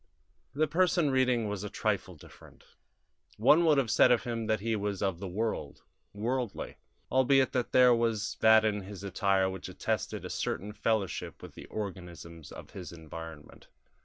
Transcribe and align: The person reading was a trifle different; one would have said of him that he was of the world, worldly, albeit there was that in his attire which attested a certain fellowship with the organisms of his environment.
The 0.55 0.65
person 0.65 1.11
reading 1.11 1.47
was 1.47 1.63
a 1.63 1.69
trifle 1.69 2.15
different; 2.15 2.63
one 3.37 3.63
would 3.65 3.77
have 3.77 3.91
said 3.91 4.11
of 4.11 4.23
him 4.23 4.47
that 4.47 4.59
he 4.59 4.75
was 4.75 5.03
of 5.03 5.19
the 5.19 5.27
world, 5.27 5.83
worldly, 6.11 6.77
albeit 7.11 7.51
there 7.51 7.93
was 7.93 8.35
that 8.39 8.65
in 8.65 8.81
his 8.81 9.03
attire 9.03 9.47
which 9.47 9.69
attested 9.69 10.25
a 10.25 10.29
certain 10.31 10.73
fellowship 10.73 11.43
with 11.43 11.53
the 11.53 11.67
organisms 11.67 12.51
of 12.51 12.71
his 12.71 12.91
environment. 12.91 13.67